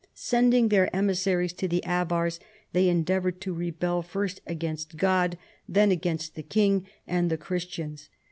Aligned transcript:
Sending 0.15 0.69
their 0.69 0.89
emissaries 0.95 1.53
to 1.53 1.67
the 1.67 1.83
Avars, 1.85 2.39
they 2.73 2.89
endeavored 2.89 3.39
to 3.41 3.53
rebel 3.53 4.01
first 4.01 4.41
against 4.47 4.97
God, 4.97 5.37
then 5.69 5.91
against 5.91 6.33
the 6.33 6.41
king 6.41 6.87
and 7.05 7.29
the 7.29 7.37
Christians. 7.37 8.09